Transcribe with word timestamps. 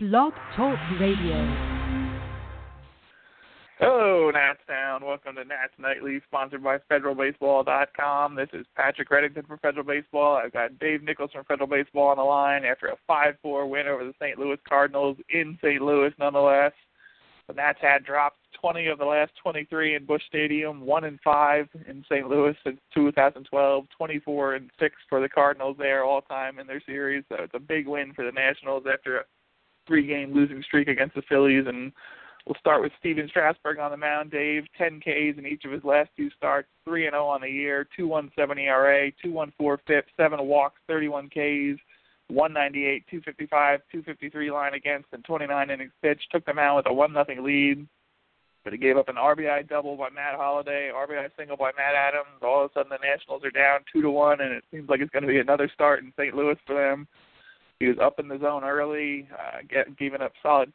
Blog 0.00 0.32
Talk 0.54 0.78
Radio. 1.00 1.34
Hello, 3.80 4.30
Nats 4.30 4.60
Town. 4.68 5.04
Welcome 5.04 5.34
to 5.34 5.44
Nats 5.44 5.72
Nightly, 5.76 6.20
sponsored 6.28 6.62
by 6.62 6.78
FederalBaseball.com. 6.88 8.36
This 8.36 8.48
is 8.52 8.64
Patrick 8.76 9.10
Reddington 9.10 9.48
from 9.48 9.58
Federal 9.58 9.84
Baseball. 9.84 10.36
I've 10.36 10.52
got 10.52 10.78
Dave 10.78 11.02
Nichols 11.02 11.32
from 11.32 11.42
Federal 11.46 11.68
Baseball 11.68 12.10
on 12.10 12.18
the 12.18 12.22
line 12.22 12.64
after 12.64 12.86
a 12.86 12.96
5-4 13.10 13.68
win 13.68 13.88
over 13.88 14.04
the 14.04 14.14
St. 14.22 14.38
Louis 14.38 14.58
Cardinals 14.68 15.16
in 15.30 15.58
St. 15.60 15.82
Louis, 15.82 16.12
nonetheless. 16.16 16.74
The 17.48 17.54
Nats 17.54 17.80
had 17.82 18.04
dropped 18.04 18.38
20 18.60 18.86
of 18.86 18.98
the 18.98 19.04
last 19.04 19.32
23 19.42 19.96
in 19.96 20.04
Busch 20.04 20.22
Stadium, 20.28 20.80
one 20.82 21.02
and 21.02 21.18
five 21.24 21.66
in 21.88 22.04
St. 22.04 22.28
Louis 22.28 22.54
since 22.62 22.78
2012, 22.94 23.86
24 23.96 24.54
and 24.54 24.70
six 24.78 24.94
for 25.08 25.20
the 25.20 25.28
Cardinals 25.28 25.74
there 25.76 26.04
all 26.04 26.20
time 26.20 26.60
in 26.60 26.68
their 26.68 26.82
series. 26.86 27.24
So 27.28 27.38
it's 27.40 27.54
a 27.54 27.58
big 27.58 27.88
win 27.88 28.12
for 28.14 28.24
the 28.24 28.30
Nationals 28.30 28.84
after 28.88 29.18
a 29.18 29.24
three 29.88 30.06
game 30.06 30.32
losing 30.32 30.62
streak 30.62 30.86
against 30.86 31.16
the 31.16 31.22
Phillies. 31.28 31.64
And 31.66 31.90
we'll 32.46 32.54
start 32.60 32.82
with 32.82 32.92
Stephen 33.00 33.26
Strasburg 33.28 33.80
on 33.80 33.90
the 33.90 33.96
mound. 33.96 34.30
Dave, 34.30 34.64
10 34.76 35.00
Ks 35.00 35.38
in 35.38 35.46
each 35.46 35.64
of 35.64 35.72
his 35.72 35.82
last 35.82 36.10
two 36.16 36.30
starts, 36.36 36.68
3 36.84 37.06
and 37.06 37.14
0 37.14 37.26
on 37.26 37.40
the 37.40 37.48
year, 37.48 37.88
2.17 37.98 38.58
ERA, 38.58 39.10
2.14 39.24 39.78
FIP, 39.86 40.06
seven 40.16 40.46
walks, 40.46 40.80
31 40.86 41.28
Ks. 41.28 41.80
198, 42.28 43.06
255, 43.10 43.80
253 43.90 44.50
line 44.50 44.74
against, 44.74 45.08
and 45.12 45.24
29 45.24 45.70
innings 45.70 45.92
pitched. 46.02 46.28
Took 46.30 46.44
them 46.44 46.58
out 46.58 46.76
with 46.76 46.86
a 46.86 46.92
one 46.92 47.12
nothing 47.12 47.42
lead, 47.42 47.88
but 48.64 48.72
he 48.72 48.78
gave 48.78 48.98
up 48.98 49.08
an 49.08 49.16
RBI 49.16 49.66
double 49.68 49.96
by 49.96 50.10
Matt 50.10 50.34
Holliday, 50.34 50.90
RBI 50.94 51.30
single 51.38 51.56
by 51.56 51.70
Matt 51.76 51.94
Adams. 51.94 52.42
All 52.42 52.64
of 52.64 52.70
a 52.70 52.74
sudden, 52.74 52.90
the 52.90 52.98
Nationals 53.06 53.44
are 53.44 53.50
down 53.50 53.80
two 53.90 54.02
to 54.02 54.10
one, 54.10 54.42
and 54.42 54.52
it 54.52 54.64
seems 54.70 54.90
like 54.90 55.00
it's 55.00 55.10
going 55.10 55.22
to 55.22 55.28
be 55.28 55.38
another 55.38 55.70
start 55.72 56.02
in 56.02 56.12
St. 56.18 56.34
Louis 56.34 56.56
for 56.66 56.74
them. 56.74 57.08
He 57.80 57.86
was 57.86 57.98
up 58.02 58.18
in 58.18 58.26
the 58.26 58.38
zone 58.38 58.64
early, 58.64 59.28
uh, 59.32 59.58
get, 59.68 59.96
giving 59.96 60.20
up 60.20 60.32
solid 60.42 60.72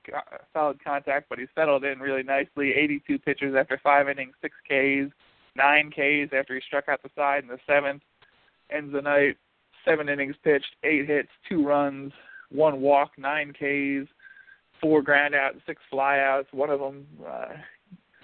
solid 0.54 0.82
contact, 0.82 1.28
but 1.30 1.38
he 1.38 1.46
settled 1.54 1.84
in 1.84 2.00
really 2.00 2.24
nicely. 2.24 2.74
82 2.74 3.20
pitches 3.20 3.56
after 3.56 3.78
five 3.84 4.08
innings, 4.08 4.36
six 4.42 4.56
Ks, 4.66 5.12
nine 5.56 5.92
Ks 5.92 6.34
after 6.34 6.56
he 6.56 6.62
struck 6.66 6.88
out 6.88 7.04
the 7.04 7.10
side 7.14 7.44
in 7.44 7.50
the 7.50 7.60
seventh. 7.68 8.04
Ends 8.72 8.94
the 8.94 9.02
night, 9.02 9.36
seven 9.84 10.08
innings 10.08 10.36
pitched, 10.46 10.78
eight 10.86 11.06
hits, 11.06 11.30
two 11.50 11.68
runs, 11.68 12.14
one 12.52 12.80
walk, 12.80 13.12
nine 13.18 13.52
Ks, 13.52 14.10
four 14.80 15.02
ground 15.02 15.36
outs, 15.36 15.58
six 15.66 15.82
flyouts. 15.92 16.54
One 16.54 16.70
of 16.70 16.80
them, 16.80 17.06
uh, 17.28 17.50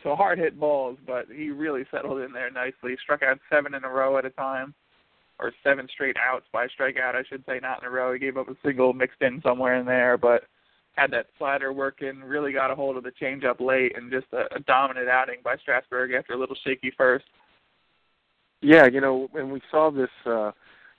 so 0.04 0.16
hard 0.16 0.40
hit 0.40 0.58
balls, 0.58 0.98
but 1.06 1.26
he 1.28 1.50
really 1.50 1.84
settled 1.92 2.22
in 2.22 2.32
there 2.32 2.50
nicely. 2.50 2.96
Struck 3.04 3.24
out 3.24 3.40
seven 3.52 3.74
in 3.74 3.84
a 3.84 3.90
row 3.90 4.18
at 4.18 4.24
a 4.24 4.30
time 4.30 4.74
or 5.40 5.54
seven 5.64 5.88
straight 5.92 6.18
outs 6.18 6.46
by 6.52 6.68
strikeout, 6.68 7.16
I 7.16 7.24
should 7.30 7.44
say, 7.48 7.60
not 7.62 7.82
in 7.82 7.88
a 7.88 7.92
row. 7.92 8.14
He 8.14 8.20
gave 8.20 8.38
up 8.38 8.50
a 8.50 8.56
single 8.64 8.94
mixed 8.94 9.22
in 9.22 9.42
somewhere 9.42 9.76
in 9.76 9.86
there, 9.86 10.18
but 10.18 10.44
had 10.94 11.12
that 11.12 11.28
slider 11.38 11.72
working, 11.72 12.22
really 12.22 12.52
got 12.52 12.72
a 12.72 12.76
hold 12.76 12.98
of 12.98 13.04
the 13.04 13.12
changeup 13.12 13.62
late, 13.62 13.98
and 13.98 14.12
just 14.12 14.28
a, 14.34 14.54
a 14.56 14.60
dominant 14.60 15.08
outing 15.08 15.38
by 15.44 15.56
Strasburg 15.58 16.12
after 16.12 16.34
a 16.34 16.38
little 16.38 16.58
shaky 16.66 16.92
first. 16.98 17.26
Yeah, 18.62 18.88
you 18.88 19.00
know, 19.00 19.30
and 19.36 19.52
we 19.52 19.62
saw 19.72 19.90
this. 19.92 20.10
uh 20.26 20.52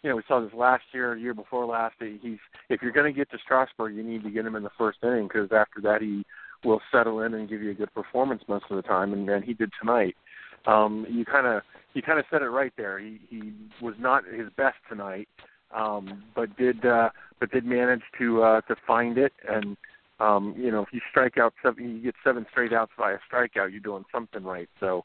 you 0.03 0.09
know, 0.09 0.17
we 0.17 0.23
saw 0.27 0.41
this 0.41 0.55
last 0.55 0.85
year, 0.93 1.15
year 1.17 1.35
before 1.35 1.67
last. 1.67 1.97
He's 2.01 2.39
if 2.71 2.81
you're 2.81 2.93
going 2.93 3.13
to 3.13 3.19
get 3.19 3.31
to 3.33 3.39
Strasburg, 3.45 3.95
you 3.95 4.03
need 4.03 4.23
to 4.23 4.31
get 4.31 4.47
him 4.47 4.57
in 4.57 4.63
the 4.63 4.71
first 4.79 4.99
inning 5.03 5.29
because 5.29 5.53
after 5.53 5.81
that 5.83 6.01
he 6.01 6.25
will 6.65 6.81
settle 6.91 7.21
in 7.21 7.35
and 7.35 7.49
give 7.49 7.63
you 7.63 7.71
a 7.71 7.75
good 7.75 7.93
performance 7.93 8.43
most 8.49 8.65
of 8.71 8.77
the 8.77 8.83
time, 8.83 9.13
and, 9.13 9.29
and 9.29 9.45
he 9.45 9.55
did 9.55 9.71
tonight. 9.81 10.17
Um, 10.67 11.07
you 11.09 11.25
kind 11.25 11.47
of 11.47 11.63
you 11.95 12.03
kind 12.03 12.19
of 12.19 12.25
said 12.31 12.43
it 12.43 12.49
right 12.49 12.73
there. 12.77 12.99
He 12.99 13.21
he 13.29 13.53
was 13.81 13.95
not 13.99 14.25
his 14.25 14.49
best 14.57 14.77
tonight, 14.89 15.29
um, 15.75 16.25
but 16.35 16.57
did 16.57 16.85
uh, 16.85 17.11
but 17.39 17.51
did 17.51 17.65
manage 17.65 18.03
to 18.19 18.43
uh, 18.43 18.61
to 18.63 18.77
find 18.87 19.19
it. 19.19 19.33
And 19.49 19.77
um, 20.21 20.55
you 20.57 20.71
know, 20.71 20.83
if 20.83 20.89
you 20.93 21.01
strike 21.11 21.39
out 21.39 21.55
seven, 21.63 21.97
you 21.97 22.03
get 22.03 22.15
seven 22.23 22.47
straight 22.51 22.73
outs 22.73 22.93
by 22.99 23.13
a 23.13 23.19
strikeout. 23.31 23.71
You're 23.71 23.81
doing 23.81 24.05
something 24.13 24.45
right. 24.45 24.69
So 24.79 25.05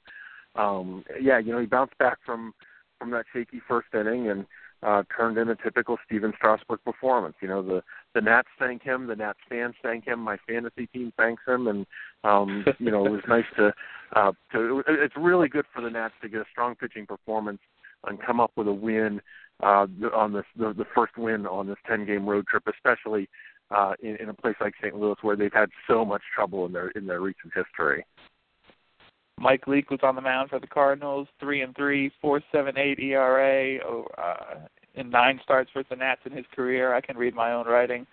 um, 0.55 1.03
yeah, 1.19 1.39
you 1.39 1.51
know, 1.51 1.59
he 1.59 1.65
bounced 1.65 1.97
back 1.97 2.17
from 2.25 2.53
from 2.99 3.11
that 3.11 3.25
shaky 3.33 3.61
first 3.67 3.87
inning 3.93 4.29
and 4.29 4.45
uh, 4.83 5.03
turned 5.15 5.37
in 5.37 5.49
a 5.49 5.55
typical 5.55 5.97
Stephen 6.05 6.33
Strasburg 6.37 6.79
performance. 6.83 7.35
You 7.41 7.47
know, 7.47 7.61
the 7.61 7.83
the 8.15 8.21
Nats 8.21 8.47
thank 8.57 8.81
him, 8.81 9.05
the 9.05 9.15
Nats 9.15 9.39
fans 9.47 9.75
thank 9.83 10.05
him, 10.05 10.19
my 10.19 10.37
fantasy 10.47 10.87
team 10.87 11.13
thanks 11.17 11.43
him, 11.45 11.67
and 11.67 11.85
um, 12.23 12.65
you 12.79 12.89
know, 12.89 13.05
it 13.05 13.11
was 13.11 13.21
nice 13.27 13.45
to 13.57 13.71
uh, 14.15 14.31
to. 14.53 14.81
It's 14.87 15.13
really 15.15 15.49
good 15.49 15.65
for 15.75 15.81
the 15.81 15.89
Nats 15.89 16.15
to 16.23 16.29
get 16.29 16.39
a 16.41 16.45
strong 16.51 16.75
pitching 16.75 17.05
performance 17.05 17.59
and 18.07 18.19
come 18.21 18.39
up 18.39 18.51
with 18.55 18.67
a 18.67 18.73
win 18.73 19.21
uh, 19.61 19.85
on 20.15 20.33
this 20.33 20.45
the, 20.57 20.73
the 20.73 20.85
first 20.95 21.17
win 21.17 21.45
on 21.45 21.67
this 21.67 21.77
10 21.87 22.05
game 22.05 22.25
road 22.25 22.47
trip, 22.47 22.63
especially 22.67 23.29
uh, 23.69 23.93
in, 24.01 24.15
in 24.15 24.29
a 24.29 24.33
place 24.33 24.55
like 24.61 24.73
St. 24.81 24.95
Louis 24.95 25.15
where 25.21 25.35
they've 25.35 25.53
had 25.53 25.69
so 25.87 26.05
much 26.05 26.21
trouble 26.33 26.65
in 26.65 26.71
their 26.71 26.89
in 26.89 27.05
their 27.05 27.21
recent 27.21 27.53
history. 27.53 28.05
Mike 29.37 29.67
Leake 29.67 29.89
was 29.91 29.99
on 30.01 30.15
the 30.15 30.21
mound 30.21 30.49
for 30.49 30.59
the 30.59 30.67
Cardinals, 30.67 31.27
three 31.41 31.61
and 31.61 31.75
three, 31.75 32.09
four 32.21 32.41
seven 32.53 32.77
eight 32.77 32.99
ERA, 32.99 33.77
uh, 34.17 34.59
in 34.95 35.09
nine 35.09 35.39
starts 35.43 35.69
for 35.71 35.83
the 35.89 35.95
Nats 35.95 36.21
in 36.25 36.31
his 36.31 36.45
career. 36.55 36.93
I 36.93 37.01
can 37.01 37.17
read 37.17 37.35
my 37.35 37.51
own 37.51 37.67
writing. 37.67 38.05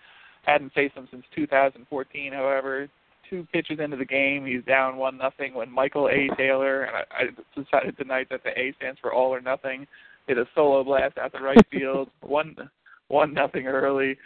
Hadn't 0.43 0.73
faced 0.73 0.95
him 0.95 1.07
since 1.09 1.23
2014. 1.35 2.33
However, 2.33 2.89
two 3.29 3.47
pitches 3.51 3.79
into 3.79 3.97
the 3.97 4.05
game, 4.05 4.45
he's 4.45 4.63
down 4.65 4.97
one 4.97 5.17
nothing 5.17 5.53
when 5.53 5.71
Michael 5.71 6.09
A. 6.09 6.29
Taylor 6.35 6.83
and 6.83 6.95
I, 6.97 7.23
I 7.23 7.61
decided 7.61 7.97
tonight 7.97 8.27
that 8.29 8.43
the 8.43 8.57
A 8.59 8.73
stands 8.77 8.99
for 8.99 9.13
all 9.13 9.33
or 9.33 9.41
nothing. 9.41 9.87
Hit 10.27 10.37
a 10.37 10.45
solo 10.55 10.83
blast 10.83 11.17
out 11.17 11.31
the 11.31 11.39
right 11.39 11.57
field, 11.71 12.09
one 12.21 12.55
one 13.07 13.33
nothing 13.33 13.67
early. 13.67 14.17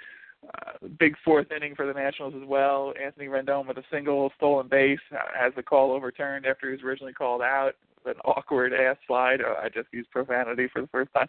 Uh, 0.43 0.87
big 0.99 1.15
fourth 1.25 1.51
inning 1.51 1.75
for 1.75 1.87
the 1.87 1.93
Nationals 1.93 2.33
as 2.35 2.47
well. 2.47 2.93
Anthony 3.03 3.27
Rendon 3.27 3.67
with 3.67 3.77
a 3.77 3.83
single 3.91 4.31
stolen 4.37 4.67
base 4.67 4.99
uh, 5.11 5.17
has 5.37 5.51
the 5.55 5.63
call 5.63 5.91
overturned 5.91 6.45
after 6.45 6.67
he 6.67 6.73
was 6.73 6.83
originally 6.83 7.13
called 7.13 7.41
out. 7.41 7.73
An 8.07 8.15
awkward 8.25 8.73
ass 8.73 8.97
slide. 9.05 9.41
I 9.41 9.69
just 9.69 9.87
used 9.91 10.09
profanity 10.11 10.67
for 10.71 10.81
the 10.81 10.87
first 10.87 11.13
time. 11.13 11.27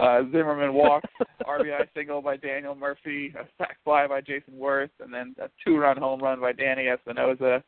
Uh, 0.00 0.22
Zimmerman 0.30 0.72
walks, 0.72 1.08
RBI 1.46 1.86
single 1.94 2.22
by 2.22 2.36
Daniel 2.36 2.74
Murphy, 2.74 3.34
a 3.38 3.44
sac 3.58 3.76
fly 3.84 4.06
by 4.06 4.20
Jayson 4.20 4.54
Werth, 4.58 4.90
and 5.00 5.12
then 5.12 5.34
a 5.40 5.48
two-run 5.64 5.96
home 5.96 6.20
run 6.20 6.40
by 6.40 6.52
Danny 6.52 6.88
Espinosa. 6.88 7.62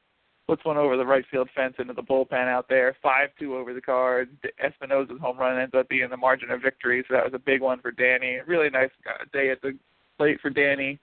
Puts 0.47 0.65
one 0.65 0.77
over 0.77 0.97
the 0.97 1.07
right 1.07 1.25
field 1.31 1.49
fence 1.57 1.75
into 1.79 1.95
the 1.95 2.03
bullpen 2.03 2.49
out 2.49 2.67
there. 2.69 2.97
Five-two 3.03 3.57
over 3.57 3.73
the 3.73 3.81
cards. 3.81 4.31
Espinosa's 4.63 5.21
home 5.21 5.39
run 5.39 5.59
ends 5.59 5.75
up 5.75 5.89
being 5.89 6.09
the 6.11 6.17
margin 6.17 6.51
of 6.51 6.63
victory, 6.63 7.05
so 7.09 7.15
that 7.15 7.25
was 7.25 7.35
a 7.35 7.39
big 7.39 7.63
one 7.63 7.81
for 7.81 7.91
Danny. 7.91 8.39
Really 8.47 8.71
nice 8.71 8.91
uh, 9.09 9.25
day 9.33 9.51
at 9.51 9.63
the 9.63 9.77
plate 10.19 10.41
for 10.41 10.51
Danny. 10.51 11.01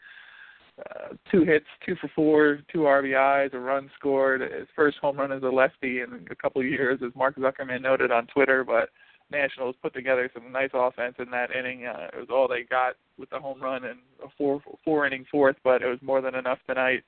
Uh, 0.79 1.15
two 1.29 1.43
hits, 1.43 1.65
two 1.85 1.95
for 1.99 2.09
four, 2.15 2.59
two 2.71 2.79
RBIs, 2.79 3.53
a 3.53 3.59
run 3.59 3.89
scored. 3.97 4.41
His 4.41 4.67
first 4.75 4.97
home 4.99 5.17
run 5.17 5.31
as 5.31 5.43
a 5.43 5.47
lefty 5.47 6.01
in 6.01 6.25
a 6.31 6.35
couple 6.35 6.61
of 6.61 6.67
years, 6.67 6.99
as 7.05 7.11
Mark 7.15 7.35
Zuckerman 7.35 7.81
noted 7.81 8.11
on 8.11 8.25
Twitter. 8.27 8.63
But 8.63 8.89
Nationals 9.31 9.75
put 9.81 9.93
together 9.93 10.29
some 10.33 10.51
nice 10.51 10.69
offense 10.73 11.15
in 11.19 11.29
that 11.31 11.51
inning. 11.51 11.85
Uh, 11.85 12.07
it 12.13 12.19
was 12.19 12.29
all 12.31 12.47
they 12.47 12.63
got 12.63 12.93
with 13.17 13.29
the 13.29 13.39
home 13.39 13.61
run 13.61 13.85
and 13.85 13.99
a 14.23 14.27
four 14.37 14.61
four 14.83 15.05
inning 15.05 15.25
fourth, 15.29 15.57
but 15.63 15.81
it 15.81 15.87
was 15.87 15.99
more 16.01 16.21
than 16.21 16.35
enough 16.35 16.59
tonight. 16.67 17.03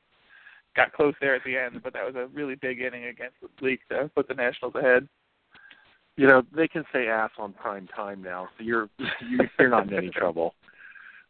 Got 0.75 0.93
close 0.93 1.13
there 1.21 1.35
at 1.35 1.43
the 1.45 1.57
end, 1.57 1.81
but 1.83 1.93
that 1.93 2.05
was 2.05 2.15
a 2.15 2.27
really 2.27 2.55
big 2.55 2.81
inning 2.81 3.05
against 3.05 3.35
the 3.41 3.47
Leake 3.65 3.87
to 3.89 4.09
put 4.15 4.27
the 4.27 4.33
Nationals 4.33 4.75
ahead. 4.75 5.07
You 6.17 6.27
know 6.27 6.43
they 6.55 6.67
can 6.67 6.83
say 6.93 7.07
ass 7.07 7.31
on 7.39 7.53
prime 7.53 7.87
time 7.87 8.21
now, 8.21 8.49
so 8.57 8.63
you're 8.63 8.89
you're 9.59 9.69
not 9.69 9.87
in 9.87 9.97
any 9.97 10.09
trouble 10.09 10.53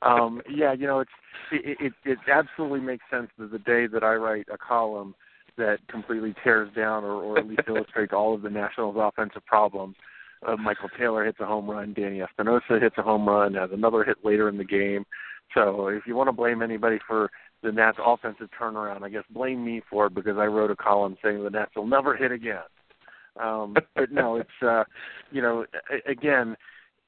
um, 0.05 0.41
yeah, 0.49 0.73
you 0.73 0.87
know, 0.87 0.99
it's 0.99 1.11
it, 1.51 1.77
it 1.79 1.93
it 2.05 2.17
absolutely 2.31 2.81
makes 2.81 3.03
sense 3.11 3.29
that 3.37 3.51
the 3.51 3.59
day 3.59 3.87
that 3.87 4.03
I 4.03 4.15
write 4.15 4.47
a 4.51 4.57
column 4.57 5.15
that 5.57 5.79
completely 5.87 6.33
tears 6.43 6.69
down 6.75 7.03
or, 7.03 7.13
or 7.13 7.37
at 7.37 7.47
least 7.47 7.61
illustrates 7.67 8.13
all 8.13 8.33
of 8.33 8.41
the 8.41 8.49
Nationals' 8.49 8.95
offensive 8.99 9.45
problems. 9.45 9.95
Uh, 10.45 10.55
Michael 10.57 10.89
Taylor 10.97 11.23
hits 11.23 11.39
a 11.39 11.45
home 11.45 11.69
run, 11.69 11.93
Danny 11.93 12.21
Espinosa 12.21 12.79
hits 12.81 12.95
a 12.97 13.03
home 13.03 13.27
run, 13.27 13.53
has 13.53 13.69
another 13.71 14.03
hit 14.03 14.17
later 14.23 14.49
in 14.49 14.57
the 14.57 14.63
game. 14.63 15.05
So 15.53 15.87
if 15.87 16.03
you 16.07 16.15
want 16.15 16.27
to 16.27 16.33
blame 16.33 16.61
anybody 16.61 16.99
for 17.07 17.29
the 17.61 17.71
Nats' 17.71 17.97
offensive 18.05 18.49
turnaround, 18.59 19.03
I 19.03 19.09
guess 19.09 19.23
blame 19.29 19.63
me 19.63 19.81
for 19.89 20.07
it 20.07 20.15
because 20.15 20.37
I 20.37 20.45
wrote 20.45 20.71
a 20.71 20.75
column 20.75 21.17
saying 21.23 21.43
the 21.43 21.49
Nats 21.49 21.71
will 21.75 21.87
never 21.87 22.15
hit 22.15 22.31
again. 22.31 22.63
Um, 23.41 23.75
but 23.95 24.11
no, 24.11 24.35
it's 24.35 24.49
uh, 24.61 24.83
you 25.31 25.41
know, 25.41 25.65
again, 26.07 26.55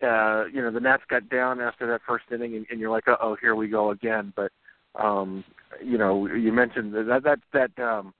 uh, 0.02 0.46
you 0.52 0.62
know, 0.62 0.72
the 0.72 0.80
Nats 0.80 1.04
got 1.10 1.30
down 1.30 1.62
after 1.62 1.88
that 1.88 2.02
first 2.08 2.26
inning, 2.32 2.56
and, 2.56 2.66
and 2.70 2.80
you're 2.80 2.92
like, 2.92 3.06
oh, 3.08 3.38
here 3.40 3.56
we 3.56 3.68
go 3.68 3.92
again. 3.92 4.34
But 4.36 4.52
um, 4.96 5.44
you 5.84 5.98
know, 5.98 6.28
you 6.28 6.52
mentioned 6.52 6.94
that 6.94 7.22
that 7.24 7.40
that 7.54 7.84
um, 7.84 8.14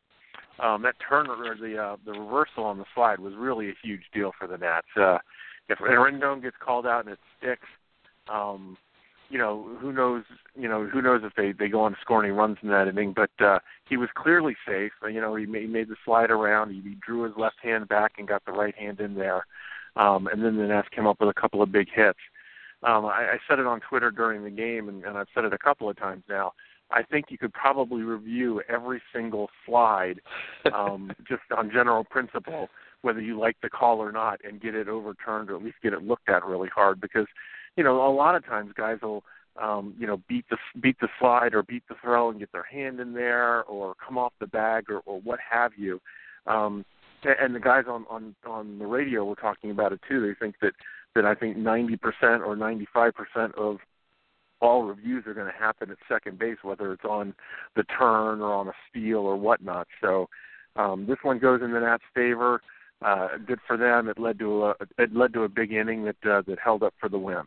um, 0.60 0.82
that 0.84 0.96
turn 1.08 1.28
or 1.28 1.56
the 1.56 1.78
uh, 1.78 1.96
the 2.06 2.14
reversal 2.14 2.64
on 2.64 2.78
the 2.78 2.86
slide 2.94 3.20
was 3.20 3.34
really 3.38 3.70
a 3.70 3.74
huge 3.84 4.04
deal 4.14 4.32
for 4.38 4.48
the 4.48 4.58
Nats. 4.58 4.88
Uh, 4.96 5.18
if 5.68 5.80
Rendon 5.80 6.42
gets 6.42 6.58
called 6.64 6.86
out 6.86 7.06
and 7.06 7.14
it 7.14 7.20
sticks, 7.38 7.68
um, 8.32 8.78
you 9.30 9.38
know, 9.38 9.68
who 9.80 9.92
knows? 9.92 10.24
You 10.56 10.70
know, 10.70 10.86
who 10.86 11.02
knows 11.02 11.22
if 11.24 11.34
they 11.36 11.52
they 11.52 11.70
go 11.70 11.82
on 11.82 11.92
to 11.92 11.98
score 12.02 12.24
any 12.24 12.32
runs 12.32 12.58
in 12.62 12.70
that 12.70 12.88
inning? 12.88 13.14
But 13.14 13.32
uh, 13.44 13.60
he 13.90 13.98
was 13.98 14.10
clearly 14.16 14.56
safe. 14.68 14.92
You 15.04 15.20
know, 15.20 15.36
he 15.36 15.46
made, 15.46 15.64
he 15.64 15.68
made 15.68 15.90
the 15.90 15.96
slide 16.06 16.32
around. 16.32 16.72
He, 16.72 16.82
he 16.82 16.96
drew 17.06 17.24
his 17.24 17.34
left 17.38 17.58
hand 17.62 17.88
back 17.90 18.14
and 18.18 18.28
got 18.28 18.46
the 18.46 18.52
right 18.52 18.76
hand 18.76 19.00
in 19.00 19.16
there. 19.16 19.46
Um, 19.96 20.28
and 20.28 20.44
then 20.44 20.58
the 20.58 20.64
Nats 20.64 20.88
came 20.94 21.08
up 21.08 21.20
with 21.20 21.30
a 21.30 21.40
couple 21.40 21.62
of 21.62 21.72
big 21.72 21.88
hits. 21.94 22.20
Um, 22.84 23.06
I, 23.06 23.34
I 23.34 23.38
said 23.48 23.60
it 23.60 23.66
on 23.66 23.80
Twitter 23.82 24.12
during 24.12 24.44
the 24.44 24.50
game, 24.50 24.90
and, 24.90 25.04
and 25.04 25.18
I've 25.18 25.28
said 25.34 25.46
it 25.46 25.54
a 25.54 25.58
couple 25.58 25.90
of 25.90 25.98
times 25.98 26.24
now. 26.30 26.54
I 26.92 27.02
think 27.04 27.26
you 27.30 27.38
could 27.38 27.54
probably 27.54 28.04
review 28.04 28.62
every 28.70 29.02
single 29.14 29.50
slide 29.66 30.22
um, 30.74 31.12
just 31.28 31.42
on 31.56 31.72
general 31.72 32.04
principle, 32.04 32.70
whether 33.02 33.22
you 33.22 33.40
like 33.40 33.58
the 33.62 33.70
call 33.70 34.00
or 34.00 34.12
not, 34.12 34.40
and 34.44 34.62
get 34.62 34.76
it 34.76 34.88
overturned 34.88 35.50
or 35.50 35.56
at 35.56 35.64
least 35.64 35.78
get 35.82 35.94
it 35.94 36.04
looked 36.04 36.30
at 36.30 36.46
really 36.46 36.70
hard. 36.70 37.02
Because, 37.02 37.26
you 37.76 37.84
know, 37.84 38.08
a 38.08 38.14
lot 38.14 38.36
of 38.36 38.46
times 38.46 38.72
guys 38.76 39.00
will, 39.02 39.24
um, 39.62 39.96
you 39.98 40.06
know, 40.06 40.22
beat 40.28 40.46
the 40.50 40.58
beat 40.80 41.00
the 41.00 41.08
slide 41.20 41.54
or 41.54 41.64
beat 41.64 41.84
the 41.88 41.96
throw 42.04 42.30
and 42.30 42.40
get 42.40 42.52
their 42.52 42.64
hand 42.70 43.00
in 43.00 43.14
there 43.14 43.64
or 43.64 43.96
come 44.06 44.18
off 44.18 44.34
the 44.40 44.48
bag 44.48 44.90
or, 44.90 45.00
or 45.06 45.20
what 45.22 45.40
have 45.50 45.72
you. 45.78 46.00
Um, 46.46 46.86
and 47.40 47.56
the 47.56 47.60
guys 47.60 47.86
on 47.88 48.06
on 48.10 48.36
on 48.46 48.80
the 48.80 48.86
radio 48.86 49.26
were 49.26 49.36
talking 49.36 49.72
about 49.72 49.94
it 49.94 50.02
too. 50.08 50.26
They 50.26 50.34
think 50.34 50.56
that 50.62 50.74
that 51.16 51.26
I 51.26 51.34
think 51.34 51.58
90% 51.58 51.98
or 52.46 52.58
95% 52.58 53.54
of 53.56 53.78
all 54.62 54.84
reviews 54.84 55.26
are 55.28 55.34
going 55.34 55.52
to 55.52 55.58
happen 55.58 55.90
at 55.90 55.98
second 56.10 56.38
base, 56.38 56.58
whether 56.62 56.92
it's 56.92 57.06
on 57.06 57.34
the 57.76 57.84
turn 57.84 58.42
or 58.42 58.54
on 58.54 58.68
a 58.68 58.74
steal 58.90 59.20
or 59.20 59.38
whatnot. 59.38 59.88
So 60.02 60.28
um, 60.76 61.06
this 61.08 61.18
one 61.24 61.40
goes 61.40 61.62
in 61.62 61.72
the 61.72 61.80
Nats' 61.80 62.04
favor. 62.14 62.62
Uh, 63.02 63.30
good 63.46 63.60
for 63.66 63.78
them. 63.78 64.10
It 64.10 64.20
led 64.20 64.40
to 64.40 64.66
a 64.66 64.76
it 64.98 65.14
led 65.14 65.34
to 65.34 65.44
a 65.44 65.50
big 65.50 65.72
inning 65.72 66.06
that 66.06 66.30
uh, 66.30 66.42
that 66.48 66.60
held 66.64 66.84
up 66.84 66.94
for 67.00 67.10
the 67.10 67.20
win. 67.20 67.44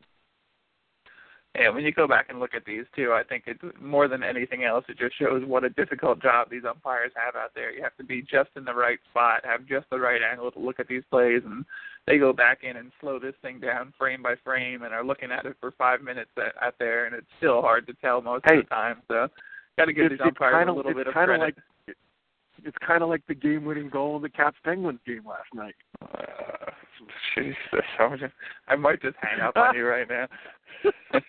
And 1.54 1.74
when 1.74 1.82
you 1.82 1.92
go 1.92 2.06
back 2.06 2.26
and 2.28 2.38
look 2.38 2.54
at 2.54 2.64
these 2.64 2.84
too, 2.94 3.12
I 3.12 3.22
think 3.22 3.44
it's 3.46 3.62
more 3.80 4.06
than 4.06 4.22
anything 4.22 4.64
else, 4.64 4.84
it 4.88 4.98
just 4.98 5.18
shows 5.18 5.42
what 5.44 5.64
a 5.64 5.70
difficult 5.70 6.22
job 6.22 6.50
these 6.50 6.64
umpires 6.68 7.10
have 7.16 7.36
out 7.36 7.52
there. 7.54 7.72
You 7.72 7.82
have 7.82 7.96
to 7.96 8.04
be 8.04 8.22
just 8.22 8.50
in 8.54 8.64
the 8.64 8.74
right 8.74 8.98
spot, 9.10 9.44
have 9.44 9.66
just 9.66 9.88
the 9.90 9.98
right 9.98 10.20
angle 10.22 10.50
to 10.52 10.58
look 10.58 10.78
at 10.78 10.88
these 10.88 11.02
plays, 11.10 11.42
and 11.44 11.64
they 12.06 12.18
go 12.18 12.32
back 12.32 12.58
in 12.62 12.76
and 12.76 12.92
slow 13.00 13.18
this 13.18 13.34
thing 13.42 13.60
down 13.60 13.92
frame 13.98 14.22
by 14.22 14.34
frame, 14.44 14.82
and 14.82 14.92
are 14.94 15.04
looking 15.04 15.32
at 15.32 15.46
it 15.46 15.56
for 15.58 15.72
five 15.72 16.02
minutes 16.02 16.30
out 16.60 16.74
there, 16.78 17.06
and 17.06 17.14
it's 17.14 17.26
still 17.38 17.62
hard 17.62 17.86
to 17.86 17.94
tell 17.94 18.20
most 18.20 18.44
hey, 18.46 18.58
of 18.58 18.64
the 18.64 18.68
time. 18.68 19.02
So, 19.08 19.28
got 19.78 19.86
to 19.86 19.92
give 19.92 20.10
these 20.10 20.20
umpires 20.22 20.54
kinda, 20.54 20.72
a 20.72 20.76
little 20.76 20.94
bit 20.94 21.06
of 21.06 21.12
credit. 21.12 21.40
Like, 21.40 21.56
it's 22.64 22.76
kind 22.86 23.02
of 23.02 23.08
like 23.08 23.22
the 23.26 23.34
game-winning 23.34 23.88
goal 23.88 24.16
in 24.16 24.22
the 24.22 24.28
Caps 24.28 24.58
Penguins 24.64 25.00
game 25.06 25.24
last 25.26 25.54
night. 25.54 25.74
Uh, 26.02 26.70
Jesus, 27.34 27.56
I 28.68 28.76
might 28.76 29.00
just 29.00 29.16
hang 29.20 29.40
up 29.40 29.56
on 29.56 29.74
you 29.74 29.86
right 29.86 30.08
now. 30.08 30.26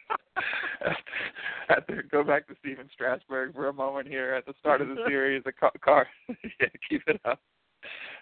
have 1.70 1.88
to 1.88 2.04
go 2.12 2.24
back 2.24 2.48
to 2.48 2.56
Stephen 2.60 2.90
Strasburg 2.94 3.54
for 3.54 3.68
a 3.68 3.74
moment 3.74 4.08
here. 4.08 4.34
At 4.34 4.46
the 4.46 4.54
start 4.60 4.82
of 4.82 4.88
the 4.88 5.04
series, 5.08 5.44
the 5.44 5.52
car 5.52 6.08
yeah, 6.28 6.68
keep 6.88 7.04
it 7.08 7.22
up. 7.26 7.40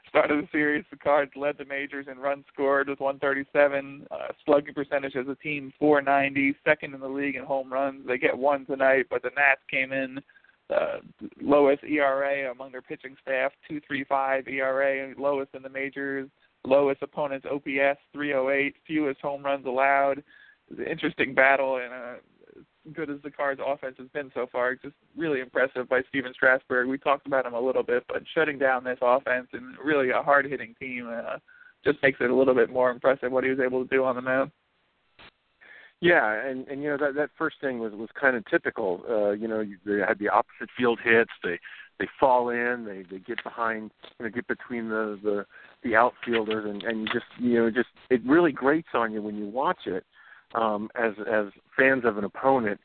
Start 0.09 0.31
of 0.31 0.37
the 0.37 0.47
series, 0.51 0.85
the 0.89 0.97
Cards 0.97 1.31
led 1.35 1.57
the 1.57 1.65
majors 1.65 2.07
in 2.09 2.17
runs 2.17 2.45
scored 2.53 2.87
with 2.87 2.99
137, 2.99 4.07
uh, 4.09 4.15
slugging 4.45 4.73
percentage 4.73 5.15
as 5.15 5.27
a 5.27 5.35
team 5.35 5.73
490, 5.79 6.55
second 6.65 6.93
in 6.93 7.01
the 7.01 7.07
league 7.07 7.35
in 7.35 7.43
home 7.43 7.71
runs. 7.71 8.07
They 8.07 8.17
get 8.17 8.37
one 8.37 8.65
tonight, 8.65 9.07
but 9.09 9.21
the 9.21 9.31
Nats 9.35 9.61
came 9.69 9.91
in 9.91 10.19
uh, 10.69 10.99
lowest 11.41 11.83
ERA 11.83 12.51
among 12.51 12.71
their 12.71 12.81
pitching 12.81 13.15
staff, 13.21 13.51
2.35 13.69 14.47
ERA, 14.49 15.13
lowest 15.17 15.53
in 15.55 15.61
the 15.61 15.69
majors, 15.69 16.29
lowest 16.65 17.01
opponent's 17.01 17.45
OPS, 17.45 17.99
308, 18.13 18.75
fewest 18.85 19.21
home 19.21 19.43
runs 19.43 19.65
allowed. 19.65 20.23
An 20.69 20.85
interesting 20.85 21.33
battle, 21.33 21.77
and 21.77 21.93
uh, 21.93 22.15
good 22.93 23.09
as 23.09 23.21
the 23.23 23.31
Cards' 23.31 23.61
offense 23.65 23.95
has 23.97 24.07
been 24.09 24.31
so 24.33 24.47
far, 24.51 24.75
just 24.75 24.95
really 25.15 25.39
impressive 25.39 25.87
by 25.89 26.01
Stephen 26.09 26.33
Strasburg. 26.33 26.87
We 26.87 26.97
talked 26.97 27.27
about 27.27 27.45
him 27.45 27.53
a 27.53 27.59
little 27.59 27.83
bit, 27.83 28.03
but 28.07 28.23
shutting 28.33 28.57
down 28.57 28.83
this 28.83 28.99
offense 29.01 29.47
and 29.53 29.75
really 29.83 30.09
a 30.09 30.21
hard-hitting 30.21 30.75
team 30.79 31.09
uh, 31.09 31.37
just 31.83 32.01
makes 32.01 32.19
it 32.21 32.29
a 32.29 32.35
little 32.35 32.55
bit 32.55 32.69
more 32.69 32.91
impressive 32.91 33.31
what 33.31 33.43
he 33.43 33.49
was 33.49 33.59
able 33.59 33.83
to 33.83 33.89
do 33.89 34.03
on 34.03 34.15
the 34.15 34.21
mound. 34.21 34.51
Yeah, 35.99 36.47
and 36.47 36.67
and 36.67 36.83
you 36.83 36.89
know 36.89 36.97
that 36.97 37.15
that 37.15 37.31
first 37.37 37.55
thing 37.59 37.79
was 37.79 37.91
was 37.93 38.09
kind 38.19 38.35
of 38.35 38.45
typical. 38.45 39.03
Uh, 39.09 39.31
you 39.31 39.47
know, 39.47 39.61
you, 39.61 39.77
they 39.83 39.99
had 40.07 40.19
the 40.19 40.29
opposite 40.29 40.69
field 40.77 40.99
hits. 41.03 41.31
They 41.43 41.59
they 41.97 42.07
fall 42.19 42.49
in. 42.49 42.85
They 42.85 43.03
they 43.09 43.17
get 43.17 43.43
behind. 43.43 43.89
You 44.19 44.25
know, 44.25 44.31
get 44.31 44.47
between 44.47 44.89
the 44.89 45.19
the 45.23 45.45
the 45.83 45.95
outfielders, 45.95 46.69
and 46.69 46.83
and 46.83 47.01
you 47.01 47.07
just 47.07 47.25
you 47.39 47.55
know 47.55 47.71
just 47.71 47.89
it 48.11 48.21
really 48.27 48.51
grates 48.51 48.89
on 48.93 49.11
you 49.11 49.23
when 49.23 49.37
you 49.37 49.47
watch 49.47 49.87
it 49.87 50.03
um, 50.55 50.89
as 50.95 51.13
as 51.29 51.47
fans 51.77 52.03
of 52.05 52.17
an 52.17 52.23
opponent 52.23 52.79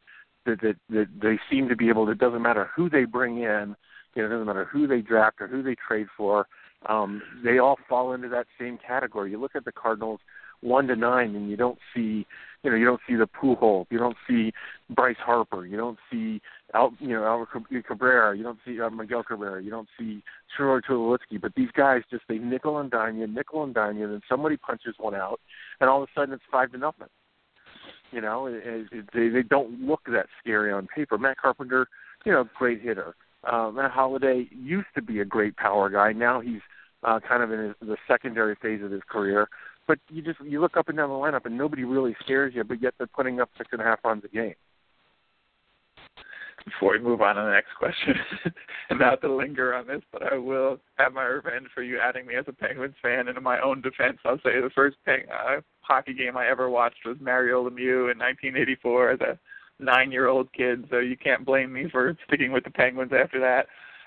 that, 0.46 0.60
that 0.60 0.76
that 0.90 1.06
they 1.20 1.38
seem 1.50 1.68
to 1.68 1.76
be 1.76 1.88
able. 1.88 2.06
to. 2.06 2.12
It 2.12 2.18
doesn't 2.18 2.42
matter 2.42 2.70
who 2.74 2.88
they 2.90 3.04
bring 3.04 3.38
in. 3.38 3.76
You 4.14 4.22
know, 4.22 4.26
it 4.26 4.30
doesn't 4.30 4.46
matter 4.46 4.66
who 4.70 4.86
they 4.86 5.00
draft 5.00 5.40
or 5.40 5.46
who 5.46 5.62
they 5.62 5.74
trade 5.74 6.06
for. 6.16 6.46
Um, 6.86 7.22
they 7.44 7.58
all 7.58 7.78
fall 7.88 8.12
into 8.12 8.28
that 8.30 8.46
same 8.58 8.78
category. 8.78 9.30
You 9.30 9.40
look 9.40 9.54
at 9.54 9.64
the 9.64 9.72
Cardinals 9.72 10.20
one 10.62 10.86
to 10.86 10.96
nine, 10.96 11.34
and 11.34 11.50
you 11.50 11.56
don't 11.56 11.78
see, 11.94 12.24
you 12.62 12.70
know, 12.70 12.76
you 12.76 12.84
don't 12.84 13.00
see 13.08 13.16
the 13.16 13.26
Pujols, 13.26 13.86
you 13.90 13.98
don't 13.98 14.16
see 14.28 14.52
Bryce 14.90 15.16
Harper, 15.18 15.66
you 15.66 15.76
don't 15.76 15.98
see, 16.10 16.40
Al, 16.72 16.94
you 17.00 17.08
know, 17.08 17.24
Albert 17.24 17.84
Cabrera, 17.86 18.36
you 18.36 18.44
don't 18.44 18.58
see 18.64 18.80
uh, 18.80 18.88
Miguel 18.88 19.24
Cabrera, 19.24 19.62
you 19.62 19.70
don't 19.70 19.88
see 19.98 20.22
Troy 20.56 20.78
Tulowitzki, 20.80 21.40
but 21.40 21.52
these 21.56 21.70
guys 21.76 22.02
just 22.10 22.22
they 22.28 22.38
nickel 22.38 22.78
and 22.78 22.90
dime 22.90 23.18
you, 23.18 23.26
nickel 23.26 23.64
and 23.64 23.74
dime 23.74 23.98
you, 23.98 24.04
and 24.04 24.14
then 24.14 24.20
somebody 24.28 24.56
punches 24.56 24.94
one 24.98 25.14
out, 25.14 25.40
and 25.80 25.90
all 25.90 26.02
of 26.02 26.08
a 26.08 26.18
sudden 26.18 26.34
it's 26.34 26.44
five 26.50 26.70
to 26.72 26.78
nothing. 26.78 27.08
You 28.12 28.20
know, 28.20 28.46
it, 28.46 28.62
it, 28.92 29.08
they 29.14 29.28
they 29.28 29.42
don't 29.42 29.80
look 29.80 30.02
that 30.06 30.26
scary 30.40 30.72
on 30.72 30.86
paper. 30.94 31.18
Matt 31.18 31.38
Carpenter, 31.38 31.88
you 32.24 32.32
know, 32.32 32.48
great 32.58 32.82
hitter. 32.82 33.14
Uh, 33.50 33.70
Matt 33.72 33.90
Holliday 33.90 34.48
used 34.50 34.86
to 34.94 35.02
be 35.02 35.20
a 35.20 35.24
great 35.24 35.56
power 35.56 35.90
guy. 35.90 36.12
Now 36.12 36.40
he's 36.40 36.60
uh, 37.02 37.20
kind 37.26 37.42
of 37.42 37.50
in 37.50 37.58
his, 37.60 37.74
the 37.80 37.96
secondary 38.06 38.54
phase 38.60 38.82
of 38.82 38.90
his 38.90 39.02
career. 39.08 39.48
But 39.88 39.98
you 40.10 40.22
just 40.22 40.40
you 40.40 40.60
look 40.60 40.76
up 40.76 40.88
and 40.88 40.96
down 40.96 41.08
the 41.08 41.14
lineup 41.14 41.44
and 41.46 41.58
nobody 41.58 41.84
really 41.84 42.14
scares 42.22 42.54
you, 42.54 42.62
but 42.64 42.80
yet 42.80 42.94
they're 42.98 43.06
putting 43.08 43.40
up 43.40 43.50
six 43.58 43.70
and 43.72 43.80
a 43.80 43.84
half 43.84 44.04
runs 44.04 44.24
a 44.24 44.28
game. 44.28 44.54
Before 46.64 46.92
we 46.92 46.98
move 46.98 47.20
on 47.20 47.36
to 47.36 47.42
the 47.42 47.50
next 47.50 47.74
question, 47.78 48.14
and 48.90 48.98
not 48.98 49.20
to 49.22 49.34
linger 49.34 49.74
on 49.74 49.86
this, 49.86 50.02
but 50.12 50.22
I 50.32 50.36
will 50.36 50.78
have 50.98 51.12
my 51.12 51.24
revenge 51.24 51.66
for 51.74 51.82
you 51.82 51.98
adding 51.98 52.26
me 52.26 52.36
as 52.36 52.44
a 52.48 52.52
Penguins 52.52 52.94
fan. 53.02 53.28
And 53.28 53.36
in 53.36 53.42
my 53.42 53.60
own 53.60 53.80
defense, 53.80 54.18
I'll 54.24 54.38
say 54.38 54.60
the 54.60 54.70
first 54.74 54.96
peng- 55.04 55.26
uh, 55.30 55.60
hockey 55.80 56.14
game 56.14 56.36
I 56.36 56.48
ever 56.48 56.70
watched 56.70 57.04
was 57.04 57.16
Mario 57.20 57.68
Lemieux 57.68 58.12
in 58.12 58.18
1984 58.18 59.10
as 59.10 59.20
a 59.20 59.38
nine-year-old 59.82 60.52
kid. 60.52 60.86
So 60.90 60.98
you 60.98 61.16
can't 61.16 61.44
blame 61.44 61.72
me 61.72 61.88
for 61.90 62.16
sticking 62.26 62.52
with 62.52 62.64
the 62.64 62.70
Penguins 62.70 63.12
after 63.12 63.40
that. 63.40 63.66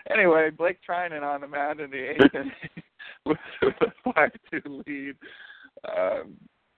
Anyway, 0.10 0.50
Blake 0.52 0.80
Treinen 0.88 1.24
on 1.24 1.42
the 1.42 1.48
mound 1.48 1.80
in 1.80 1.92
the 1.92 2.12
eighth 2.12 2.86
with 3.26 3.38
a 3.64 4.12
five-two 4.14 4.84
lead. 4.88 5.16
Um, 5.86 6.36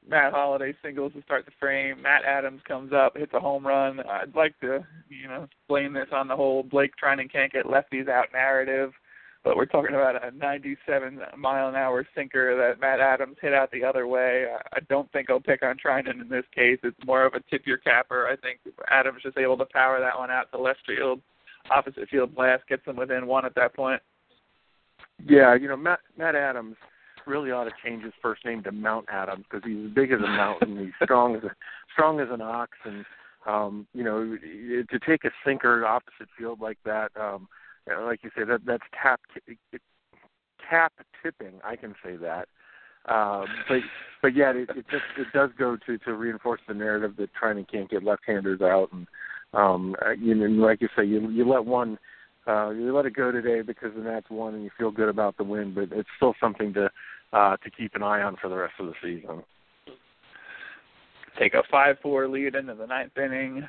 Matt 0.09 0.33
Holliday 0.33 0.73
singles 0.83 1.13
to 1.13 1.21
start 1.23 1.45
the 1.45 1.51
frame. 1.59 2.01
Matt 2.01 2.23
Adams 2.25 2.61
comes 2.67 2.93
up, 2.93 3.17
hits 3.17 3.33
a 3.33 3.39
home 3.39 3.65
run. 3.65 3.99
I'd 3.99 4.35
like 4.35 4.59
to, 4.61 4.85
you 5.09 5.27
know, 5.27 5.47
blame 5.67 5.93
this 5.93 6.07
on 6.11 6.27
the 6.27 6.35
whole 6.35 6.63
Blake 6.63 6.93
Treinen 7.01 7.31
can't 7.31 7.51
get 7.51 7.65
lefties 7.65 8.07
out 8.07 8.27
narrative, 8.33 8.91
but 9.43 9.57
we're 9.57 9.65
talking 9.65 9.95
about 9.95 10.23
a 10.23 10.35
97 10.35 11.19
mile 11.37 11.69
an 11.69 11.75
hour 11.75 12.05
sinker 12.15 12.55
that 12.57 12.79
Matt 12.79 12.99
Adams 12.99 13.37
hit 13.41 13.53
out 13.53 13.71
the 13.71 13.83
other 13.83 14.07
way. 14.07 14.47
I 14.73 14.79
don't 14.89 15.11
think 15.11 15.29
I'll 15.29 15.39
pick 15.39 15.63
on 15.63 15.77
Treinen 15.77 16.21
in 16.21 16.29
this 16.29 16.45
case. 16.55 16.79
It's 16.83 16.97
more 17.05 17.25
of 17.25 17.33
a 17.33 17.41
tip 17.49 17.65
your 17.65 17.77
capper. 17.77 18.27
I 18.27 18.35
think 18.37 18.59
Adams 18.89 19.23
just 19.23 19.37
able 19.37 19.57
to 19.57 19.65
power 19.65 19.99
that 19.99 20.17
one 20.17 20.31
out 20.31 20.51
to 20.51 20.57
left 20.57 20.79
field, 20.87 21.21
opposite 21.69 22.09
field 22.09 22.33
blast, 22.33 22.67
gets 22.67 22.85
them 22.85 22.95
within 22.95 23.27
one 23.27 23.45
at 23.45 23.55
that 23.55 23.75
point. 23.75 24.01
Yeah, 25.25 25.55
you 25.55 25.67
know 25.67 25.77
Matt 25.77 25.99
Matt 26.17 26.35
Adams 26.35 26.75
really 27.27 27.51
ought 27.51 27.65
to 27.65 27.71
change 27.83 28.03
his 28.03 28.13
first 28.21 28.45
name 28.45 28.63
to 28.63 28.71
Mount 28.71 29.05
Adams 29.11 29.45
because 29.49 29.67
he's 29.67 29.85
as 29.85 29.91
big 29.91 30.11
as 30.11 30.19
a 30.19 30.27
mountain. 30.27 30.77
he's 30.77 30.93
strong 31.03 31.35
as 31.35 31.43
a 31.43 31.51
strong 31.93 32.19
as 32.19 32.27
an 32.31 32.41
ox, 32.41 32.71
and 32.85 33.05
um, 33.45 33.87
you 33.93 34.03
know 34.03 34.37
to 34.89 34.99
take 35.05 35.23
a 35.23 35.31
sinker 35.45 35.85
opposite 35.85 36.29
field 36.37 36.59
like 36.59 36.77
that, 36.85 37.11
um, 37.19 37.47
like 38.05 38.23
you 38.23 38.29
say, 38.35 38.43
that 38.43 38.61
that's 38.65 38.83
tap 39.01 39.21
tap 40.69 40.93
tipping. 41.23 41.59
I 41.63 41.75
can 41.75 41.95
say 42.03 42.15
that. 42.17 42.47
Um, 43.07 43.45
but 43.69 43.79
but 44.21 44.35
yeah, 44.35 44.51
it, 44.51 44.69
it 44.75 44.85
just 44.89 45.05
it 45.17 45.27
does 45.33 45.49
go 45.57 45.77
to 45.85 45.97
to 45.99 46.13
reinforce 46.13 46.61
the 46.67 46.73
narrative 46.73 47.15
that 47.17 47.29
Treinen 47.33 47.69
can't 47.69 47.89
get 47.89 48.03
left-handers 48.03 48.61
out, 48.61 48.89
and 48.91 49.07
um, 49.53 49.95
uh, 50.05 50.11
you 50.11 50.35
know, 50.35 50.45
like 50.45 50.81
you 50.81 50.89
say, 50.95 51.05
you 51.05 51.29
you 51.29 51.47
let 51.47 51.65
one 51.65 51.97
uh, 52.47 52.69
you 52.69 52.95
let 52.95 53.05
it 53.05 53.15
go 53.15 53.31
today 53.31 53.61
because 53.61 53.91
the 53.95 54.01
Nats 54.01 54.27
won 54.29 54.55
and 54.55 54.63
you 54.63 54.69
feel 54.77 54.91
good 54.91 55.09
about 55.09 55.37
the 55.37 55.43
win, 55.43 55.73
but 55.73 55.89
it's 55.91 56.09
still 56.15 56.33
something 56.39 56.73
to 56.73 56.89
uh, 57.33 57.57
to 57.57 57.69
keep 57.69 57.95
an 57.95 58.03
eye 58.03 58.21
on 58.21 58.35
for 58.41 58.49
the 58.49 58.55
rest 58.55 58.73
of 58.79 58.87
the 58.87 58.93
season. 59.01 59.43
Take 61.39 61.53
a 61.53 61.61
five-four 61.69 62.27
lead 62.27 62.55
into 62.55 62.73
the 62.73 62.87
ninth 62.87 63.15
inning. 63.15 63.67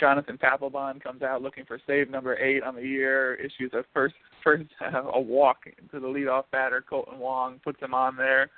Jonathan 0.00 0.38
Papelbon 0.38 1.02
comes 1.02 1.22
out 1.22 1.42
looking 1.42 1.66
for 1.66 1.78
save 1.86 2.08
number 2.08 2.38
eight 2.38 2.62
on 2.62 2.74
the 2.74 2.82
year. 2.82 3.34
Issues 3.34 3.72
a 3.74 3.84
first 3.92 4.14
first 4.42 4.64
uh, 4.80 5.02
a 5.14 5.20
walk 5.20 5.64
to 5.64 6.00
the 6.00 6.06
leadoff 6.06 6.44
batter 6.50 6.82
Kolten 6.90 7.18
Wong, 7.18 7.60
puts 7.62 7.80
him 7.80 7.92
on 7.92 8.16
there. 8.16 8.50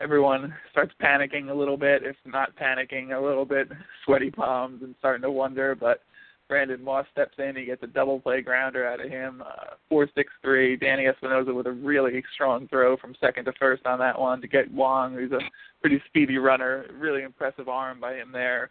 Everyone 0.00 0.54
starts 0.70 0.94
panicking 1.02 1.50
a 1.50 1.54
little 1.54 1.76
bit, 1.76 2.04
if 2.04 2.14
not 2.24 2.54
panicking 2.54 3.18
a 3.18 3.20
little 3.20 3.44
bit, 3.44 3.68
sweaty 4.04 4.30
palms 4.30 4.80
and 4.82 4.94
starting 5.00 5.22
to 5.22 5.30
wonder. 5.30 5.74
But 5.74 6.02
Brandon 6.48 6.82
Moss 6.82 7.06
steps 7.12 7.34
in. 7.38 7.56
He 7.56 7.66
gets 7.66 7.82
a 7.82 7.86
double 7.86 8.20
play 8.20 8.40
grounder 8.40 8.86
out 8.86 9.04
of 9.04 9.10
him. 9.10 9.42
Uh, 9.46 9.74
four 9.88 10.08
six 10.14 10.32
three. 10.42 10.76
Danny 10.76 11.06
Espinosa 11.06 11.52
with 11.52 11.66
a 11.66 11.72
really 11.72 12.22
strong 12.34 12.66
throw 12.68 12.96
from 12.96 13.14
second 13.20 13.44
to 13.44 13.52
first 13.58 13.84
on 13.86 13.98
that 13.98 14.18
one 14.18 14.40
to 14.40 14.48
get 14.48 14.72
Wong, 14.72 15.14
who's 15.14 15.32
a 15.32 15.40
pretty 15.80 16.02
speedy 16.08 16.38
runner. 16.38 16.86
Really 16.98 17.22
impressive 17.22 17.68
arm 17.68 18.00
by 18.00 18.14
him 18.14 18.32
there. 18.32 18.70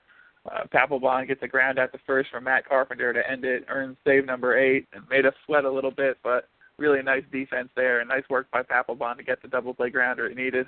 Uh, 0.51 0.63
Papelbon 0.73 1.27
gets 1.27 1.43
a 1.43 1.47
ground 1.47 1.77
at 1.77 1.91
the 1.91 1.99
first 2.05 2.29
from 2.31 2.45
Matt 2.45 2.67
Carpenter 2.67 3.13
to 3.13 3.29
end 3.29 3.43
it, 3.45 3.65
earns 3.69 3.97
save 4.05 4.25
number 4.25 4.57
eight, 4.57 4.87
and 4.93 5.03
made 5.09 5.25
us 5.25 5.33
sweat 5.45 5.65
a 5.65 5.71
little 5.71 5.91
bit, 5.91 6.17
but 6.23 6.47
really 6.77 7.01
nice 7.01 7.23
defense 7.31 7.69
there 7.75 7.99
and 7.99 8.09
nice 8.09 8.23
work 8.29 8.47
by 8.51 8.61
Papelbon 8.63 9.17
to 9.17 9.23
get 9.23 9.41
the 9.41 9.47
double 9.47 9.73
play 9.73 9.89
grounder 9.89 10.27
it 10.27 10.37
needed. 10.37 10.67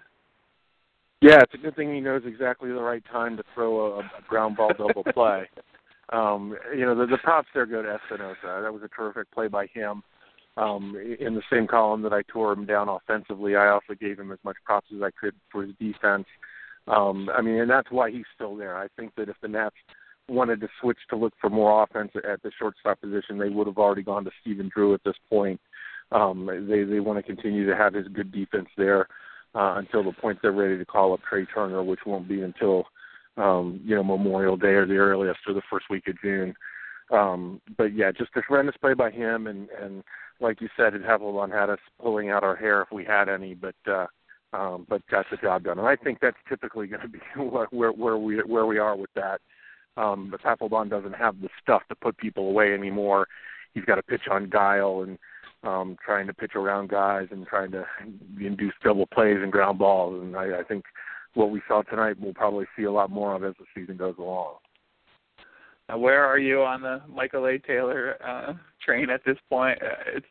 Yeah, 1.22 1.39
it's 1.42 1.54
a 1.54 1.58
good 1.58 1.75
thing 1.75 1.94
he 1.94 2.00
knows 2.00 2.24
exactly 2.25 2.70
the 2.70 2.82
right 2.82 3.04
time 3.12 3.36
to 3.38 3.44
throw 3.54 3.98
a, 3.98 4.00
a 4.00 4.10
ground 4.28 4.58
ball 4.58 4.72
double 4.78 5.04
play. 5.04 5.50
Um, 6.12 6.56
you 6.75 6.86
know, 6.86 6.96
the, 6.96 7.06
the 7.06 7.18
props 7.20 7.50
there 7.54 7.66
go 7.66 7.82
to 7.82 7.89
Espinosa. 7.89 8.62
That 8.63 8.74
was 8.74 8.82
a 8.84 8.88
terrific 8.88 9.32
play 9.32 9.48
by 9.48 9.68
him. 9.68 10.04
Um, 10.58 10.96
in 11.20 11.36
the 11.36 11.44
same 11.51 11.68
column 11.68 12.01
that 12.01 12.12
I 12.12 12.24
tore 12.24 12.51
him 12.51 12.66
down 12.66 12.89
offensively, 12.89 13.56
I 13.56 13.70
also 13.70 13.94
gave 14.00 14.20
him 14.20 14.32
as 14.32 14.39
much 14.44 14.58
props 14.66 14.88
as 14.94 15.01
I 15.01 15.12
could 15.12 15.34
for 15.51 15.63
his 15.63 15.74
defense. 15.80 16.25
Um, 16.88 17.30
I 17.34 17.42
mean, 17.42 17.62
and 17.62 17.70
that's 17.70 17.92
why 17.92 18.12
he's 18.12 18.25
still 18.36 18.56
there. 18.56 18.75
I 18.75 18.88
think 18.98 19.13
that 19.16 19.30
if 19.30 19.36
the 19.42 19.48
Nats 19.48 19.75
wanted 20.28 20.60
to 20.62 20.68
switch 20.82 20.98
to 21.10 21.16
look 21.16 21.34
for 21.39 21.50
more 21.50 21.84
offense 21.84 22.12
at 22.16 22.42
the 22.42 22.51
shortstop 22.60 23.00
position, 23.00 23.38
they 23.38 23.50
would 23.50 23.68
have 23.68 23.78
already 23.78 24.04
gone 24.04 24.25
to 24.25 24.32
Stephen 24.42 24.70
Drew 24.74 24.94
at 24.94 25.04
this 25.06 25.16
point. 25.30 25.62
Um, 26.12 26.48
they 26.68 26.84
they 26.84 27.00
want 27.00 27.20
to 27.20 27.24
continue 27.24 27.68
to 27.68 27.75
have 27.75 27.94
his 27.94 28.08
good 28.08 28.32
defense 28.32 28.68
there 28.78 29.08
uh, 29.54 29.75
until 29.78 30.04
the 30.04 30.12
point 30.13 30.39
they're 30.42 30.51
ready 30.51 30.78
to 30.78 30.86
call 30.86 31.13
up 31.13 31.22
Trea 31.30 31.46
Turner, 31.54 31.84
which 31.84 32.00
won't 32.06 32.28
be 32.28 32.42
until 32.42 32.86
um, 33.39 33.79
you 33.84 33.96
know 33.96 34.03
Memorial 34.03 34.58
Day 34.58 34.74
or 34.74 34.86
the 34.86 34.98
earliest 34.98 35.39
or 35.48 35.53
the 35.53 35.62
first 35.69 35.86
week 35.89 36.08
of 36.08 36.22
June. 36.22 36.53
Um, 37.12 37.62
but 37.77 37.96
yeah, 37.96 38.12
just 38.12 38.31
a 38.36 38.41
tremendous 38.41 38.77
play 38.77 38.93
by 38.93 39.10
him, 39.10 39.48
and 39.48 39.69
and 39.81 40.03
like 40.39 40.62
you 40.62 40.69
said, 40.77 40.93
it 40.93 41.03
Papelbon 41.03 41.51
had 41.51 41.69
us 41.69 41.79
pulling 42.01 42.29
out 42.29 42.43
our 42.43 42.55
hair 42.55 42.81
if 42.81 42.91
we 42.91 43.03
had 43.03 43.29
any, 43.29 43.55
but 43.55 43.75
uh, 43.88 44.08
um, 44.53 44.86
but 44.89 45.05
got 45.08 45.25
the 45.31 45.38
job 45.38 45.63
done. 45.63 45.79
And 45.79 45.88
I 45.88 45.96
think 45.96 46.19
that's 46.22 46.38
typically 46.48 46.88
going 46.88 47.01
to 47.01 47.08
be 47.08 47.19
where 47.72 47.91
where 47.91 48.17
we 48.17 48.38
where 48.41 48.65
we 48.65 48.77
are 48.77 48.96
with 48.96 49.12
that. 49.15 49.41
Um, 49.98 50.31
but 50.31 50.41
Papelbon 50.41 50.89
doesn't 50.89 51.15
have 51.15 51.41
the 51.41 51.50
stuff 51.62 51.81
to 51.89 51.96
put 51.96 52.17
people 52.17 52.48
away 52.50 52.74
anymore. 52.74 53.27
He's 53.74 53.86
got 53.86 53.96
to 53.96 54.03
pitch 54.03 54.27
on 54.31 54.50
guile 54.50 55.01
and 55.01 55.17
um, 55.63 55.98
trying 56.03 56.27
to 56.27 56.34
pitch 56.34 56.55
around 56.55 56.89
guys 56.89 57.27
and 57.31 57.46
trying 57.46 57.72
to 57.72 57.86
induce 58.39 58.74
double 58.84 59.08
plays 59.08 59.39
and 59.41 59.51
ground 59.51 59.79
balls. 59.79 60.22
And 60.22 60.36
I, 60.36 60.60
I 60.60 60.63
think 60.63 60.86
what 61.33 61.51
we 61.51 61.62
saw 61.67 61.81
tonight 61.83 62.17
we'll 62.19 62.33
probably 62.33 62.65
see 62.75 62.83
a 62.83 62.91
lot 62.91 63.09
more 63.09 63.36
of 63.36 63.43
as 63.43 63.53
the 63.59 63.65
season 63.75 63.98
goes 63.98 64.15
along. 64.17 64.55
Now, 65.88 65.98
where 65.98 66.24
are 66.24 66.38
you 66.38 66.62
on 66.62 66.81
the 66.81 67.01
Michael 67.07 67.48
A. 67.48 67.57
Taylor 67.57 68.15
uh, 68.24 68.53
train 68.86 69.09
at 69.09 69.21
this 69.25 69.38
point? 69.50 69.81
Uh, 69.81 70.17
it's 70.17 70.25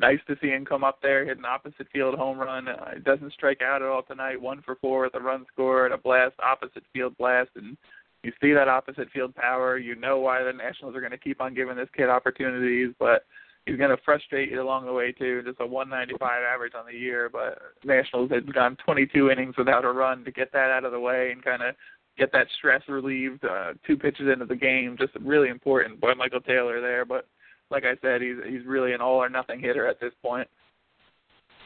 nice 0.00 0.18
to 0.26 0.36
see 0.40 0.48
him 0.48 0.64
come 0.64 0.82
up 0.82 0.98
there, 1.02 1.24
hit 1.24 1.38
an 1.38 1.44
opposite 1.44 1.86
field 1.92 2.16
home 2.16 2.38
run. 2.38 2.66
Uh, 2.66 2.94
doesn't 3.04 3.32
strike 3.32 3.62
out 3.62 3.80
at 3.80 3.88
all 3.88 4.02
tonight. 4.02 4.40
One 4.40 4.60
for 4.62 4.74
four 4.76 5.02
with 5.02 5.14
a 5.14 5.20
run 5.20 5.46
scored, 5.52 5.92
a 5.92 5.98
blast, 5.98 6.34
opposite 6.42 6.82
field 6.92 7.16
blast, 7.16 7.50
and 7.54 7.76
you 8.24 8.32
see 8.40 8.52
that 8.52 8.68
opposite 8.68 9.08
field 9.12 9.34
power. 9.36 9.78
You 9.78 9.94
know 9.94 10.18
why 10.18 10.42
the 10.42 10.52
Nationals 10.52 10.96
are 10.96 11.00
going 11.00 11.12
to 11.12 11.18
keep 11.18 11.40
on 11.40 11.54
giving 11.54 11.76
this 11.76 11.88
kid 11.96 12.08
opportunities, 12.08 12.92
but 12.98 13.24
he's 13.66 13.76
going 13.76 13.90
to 13.90 14.02
frustrate 14.04 14.50
you 14.50 14.62
along 14.62 14.86
the 14.86 14.92
way 14.92 15.12
too. 15.12 15.42
Just 15.42 15.60
a 15.60 15.66
195 15.66 16.42
average 16.42 16.74
on 16.74 16.86
the 16.86 16.98
year, 16.98 17.28
but 17.32 17.58
Nationals 17.84 18.30
had 18.30 18.52
gone 18.52 18.76
22 18.84 19.30
innings 19.30 19.56
without 19.56 19.84
a 19.84 19.92
run 19.92 20.24
to 20.24 20.30
get 20.30 20.52
that 20.52 20.70
out 20.70 20.84
of 20.84 20.92
the 20.92 21.00
way 21.00 21.30
and 21.32 21.42
kind 21.44 21.62
of 21.62 21.74
get 22.18 22.32
that 22.32 22.46
stress 22.58 22.82
relieved. 22.88 23.44
Uh, 23.44 23.72
two 23.86 23.96
pitches 23.96 24.28
into 24.32 24.44
the 24.44 24.56
game, 24.56 24.96
just 24.98 25.14
really 25.20 25.48
important 25.48 26.00
by 26.00 26.14
Michael 26.14 26.40
Taylor 26.40 26.80
there. 26.80 27.04
But 27.04 27.26
like 27.70 27.84
I 27.84 27.96
said, 28.02 28.20
he's 28.20 28.36
he's 28.46 28.66
really 28.66 28.92
an 28.92 29.00
all 29.00 29.16
or 29.16 29.28
nothing 29.28 29.60
hitter 29.60 29.86
at 29.86 30.00
this 30.00 30.12
point. 30.22 30.48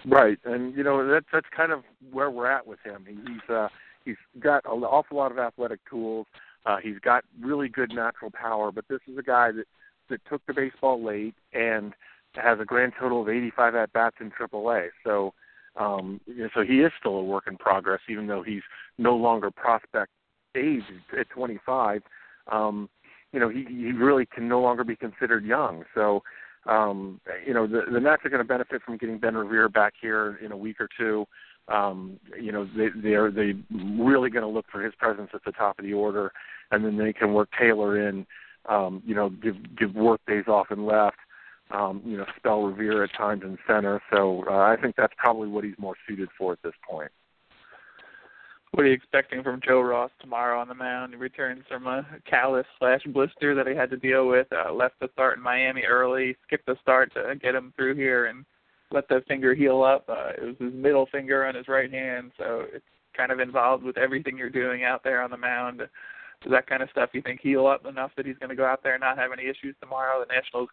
Right, 0.07 0.39
and 0.45 0.77
you 0.77 0.85
know 0.85 1.07
that's 1.09 1.27
that's 1.33 1.47
kind 1.55 1.73
of 1.73 1.83
where 2.13 2.31
we're 2.31 2.51
at 2.51 2.67
with 2.67 2.79
him. 2.85 3.05
He's 3.07 3.55
uh, 3.55 3.69
he's 4.05 4.17
got 4.39 4.65
an 4.65 4.85
awful 4.85 5.17
lot 5.17 5.33
of 5.33 5.39
athletic 5.39 5.81
tools. 5.91 6.27
Uh, 6.65 6.77
he's 6.83 6.99
got 7.01 7.25
really 7.41 7.69
good 7.69 7.93
natural 7.93 8.31
power, 8.31 8.71
but 8.71 8.85
this 8.89 9.01
is 9.11 9.19
a 9.19 9.23
guy 9.23 9.51
that 9.51 9.65
that 10.09 10.21
took 10.29 10.45
the 10.47 10.55
baseball 10.55 11.03
late 11.03 11.35
and 11.53 11.95
has 12.35 12.61
a 12.61 12.65
grand 12.65 12.93
total 12.99 13.23
of 13.23 13.29
85 13.29 13.75
at 13.75 13.93
bats 13.93 14.17
in 14.21 14.31
AAA. 14.31 14.89
So, 15.05 15.35
um, 15.77 16.21
so 16.55 16.63
he 16.63 16.81
is 16.81 16.93
still 16.99 17.17
a 17.17 17.25
work 17.25 17.45
in 17.47 17.57
progress, 17.57 18.01
even 18.09 18.27
though 18.27 18.43
he's 18.43 18.63
no 18.99 19.15
longer 19.17 19.51
prospect 19.51 20.11
age 20.57 20.83
at 21.19 21.29
25. 21.31 22.03
Um, 22.51 22.89
you 23.33 23.41
know, 23.41 23.49
he 23.49 23.65
he 23.69 23.93
really 23.93 24.27
can 24.27 24.49
no 24.49 24.61
longer 24.61 24.85
be 24.85 24.97
considered 24.97 25.45
young. 25.45 25.85
So, 25.95 26.23
um, 26.67 27.21
you 27.47 27.53
know, 27.53 27.67
the 27.67 27.83
the 27.91 28.01
Nats 28.01 28.25
are 28.25 28.31
going 28.31 28.43
to 28.43 28.49
benefit 28.49 28.83
from 28.83 28.97
getting 28.97 29.19
Ben 29.19 29.37
Revere 29.37 29.69
back 29.69 29.95
here 30.01 30.39
in 30.43 30.53
a 30.53 30.57
week 30.57 30.81
or 30.81 30.89
two. 30.99 31.27
Um, 31.69 32.19
you 32.41 32.51
know, 32.51 32.67
they 32.77 32.89
they're 32.95 33.31
they 33.31 33.55
really 33.71 34.31
going 34.31 34.45
to 34.45 34.49
look 34.49 34.67
for 34.73 34.83
his 34.83 34.95
presence 34.95 35.31
at 35.35 35.45
the 35.45 35.53
top 35.53 35.79
of 35.79 35.85
the 35.85 35.93
order, 35.93 36.33
and 36.71 36.85
then 36.85 36.97
they 36.97 37.13
can 37.13 37.35
work 37.35 37.51
Taylor 37.59 38.09
in 38.09 38.27
um, 38.67 39.03
you 39.05 39.15
know, 39.15 39.31
give 39.31 39.57
give 39.77 39.95
work 39.95 40.21
days 40.27 40.45
off 40.49 40.69
and 40.71 40.87
left, 40.87 41.17
um, 41.71 42.03
you 42.05 42.17
know, 42.17 42.27
spell 42.37 42.63
Revere 42.63 43.05
at 43.05 43.15
times 43.15 43.43
in 43.43 43.59
center. 43.67 44.01
So 44.13 44.45
uh, 44.49 44.59
I 44.59 44.77
think 44.81 44.97
that's 44.97 45.15
probably 45.17 45.49
what 45.49 45.65
he's 45.65 45.79
more 45.79 45.95
suited 46.07 46.29
for 46.37 46.53
at 46.53 46.63
this 46.63 46.75
point. 46.89 47.11
What 48.73 48.85
are 48.85 48.89
you 48.89 48.93
expecting 48.95 49.43
from 49.43 49.61
Joe 49.67 49.81
Ross 49.81 50.11
tomorrow 50.21 50.61
on 50.61 50.69
the 50.69 50.75
mound? 50.75 51.15
He 51.15 51.19
returns 51.19 51.65
from 51.69 51.87
a 51.87 52.07
callus 52.29 52.67
slash 52.79 53.01
blister 53.07 53.55
that 53.55 53.67
he 53.67 53.75
had 53.75 53.91
to 53.91 53.97
deal 53.97 54.29
with. 54.29 54.47
Uh, 54.53 54.73
left 54.73 55.01
the 55.01 55.09
start 55.15 55.39
in 55.39 55.43
Miami 55.43 55.85
early, 55.85 56.37
skipped 56.47 56.67
the 56.67 56.77
start 56.83 57.13
to 57.15 57.35
get 57.37 57.55
him 57.55 57.73
through 57.77 57.95
here, 57.95 58.27
and 58.27 58.45
let 58.91 59.09
the 59.09 59.23
finger 59.27 59.55
heal 59.55 59.83
up. 59.83 60.05
Uh, 60.09 60.33
it 60.37 60.45
was 60.45 60.57
his 60.61 60.75
middle 60.75 61.07
finger 61.07 61.47
on 61.47 61.55
his 61.55 61.67
right 61.67 61.91
hand, 61.91 62.33
so 62.37 62.67
it's 62.73 62.85
kind 63.17 63.33
of 63.33 63.41
involved 63.41 63.85
with 63.85 63.97
everything 63.97 64.37
you're 64.37 64.51
doing 64.51 64.85
out 64.85 65.03
there 65.03 65.23
on 65.23 65.31
the 65.31 65.37
mound 65.37 65.83
does 66.43 66.53
that 66.53 66.67
kind 66.67 66.83
of 66.83 66.91
stuff 66.91 67.11
you 67.13 67.23
think 67.23 67.41
heal 67.41 67.67
up 67.67 67.85
enough 67.87 68.13
that 68.17 68.27
he's 68.27 68.39
going 68.39 68.51
to 68.51 68.57
go 68.57 68.65
out 68.65 68.83
there 68.83 68.95
and 68.95 69.01
not 69.01 69.19
have 69.19 69.33
any 69.33 69.45
issues 69.49 69.75
tomorrow? 69.81 70.21
The 70.21 70.33
Nationals 70.33 70.69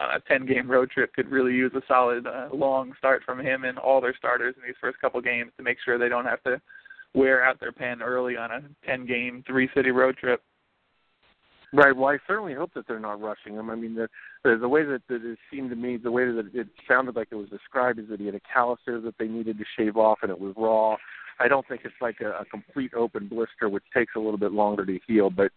on 0.00 0.16
a 0.16 0.20
10 0.20 0.46
game 0.46 0.70
road 0.70 0.90
trip 0.90 1.12
could 1.12 1.30
really 1.30 1.52
use 1.52 1.72
a 1.74 1.82
solid 1.86 2.26
uh, 2.26 2.48
long 2.52 2.92
start 2.98 3.22
from 3.24 3.38
him 3.38 3.64
and 3.64 3.78
all 3.78 4.00
their 4.00 4.16
starters 4.16 4.54
in 4.56 4.66
these 4.66 4.76
first 4.80 4.98
couple 5.00 5.20
games 5.20 5.52
to 5.56 5.62
make 5.62 5.78
sure 5.84 5.98
they 5.98 6.08
don't 6.08 6.24
have 6.24 6.42
to 6.44 6.60
wear 7.14 7.44
out 7.44 7.60
their 7.60 7.72
pen 7.72 8.02
early 8.02 8.36
on 8.36 8.50
a 8.50 8.60
10 8.86 9.06
game 9.06 9.44
three 9.46 9.68
city 9.74 9.90
road 9.90 10.16
trip. 10.16 10.42
Right. 11.72 11.94
Well, 11.94 12.08
I 12.08 12.18
certainly 12.26 12.54
hope 12.54 12.72
that 12.74 12.88
they're 12.88 12.98
not 12.98 13.20
rushing 13.20 13.54
him. 13.54 13.70
I 13.70 13.76
mean, 13.76 13.94
the 13.94 14.08
the, 14.42 14.56
the 14.60 14.68
way 14.68 14.84
that, 14.84 15.02
that 15.08 15.24
it 15.24 15.38
seemed 15.52 15.70
to 15.70 15.76
me, 15.76 15.98
the 15.98 16.10
way 16.10 16.24
that 16.24 16.50
it 16.52 16.66
sounded 16.88 17.14
like 17.14 17.28
it 17.30 17.36
was 17.36 17.48
described, 17.48 18.00
is 18.00 18.08
that 18.08 18.18
he 18.18 18.26
had 18.26 18.34
a 18.34 18.40
callus 18.52 18.80
that 18.86 19.14
they 19.18 19.28
needed 19.28 19.56
to 19.58 19.64
shave 19.76 19.96
off, 19.96 20.18
and 20.22 20.30
it 20.32 20.40
was 20.40 20.54
raw. 20.56 20.96
I 21.40 21.48
don't 21.48 21.66
think 21.66 21.82
it's 21.84 21.94
like 22.00 22.20
a, 22.20 22.30
a 22.40 22.44
complete 22.44 22.92
open 22.94 23.28
blister, 23.28 23.68
which 23.68 23.84
takes 23.94 24.12
a 24.16 24.20
little 24.20 24.38
bit 24.38 24.52
longer 24.52 24.84
to 24.84 24.98
heal. 25.06 25.30
But 25.30 25.52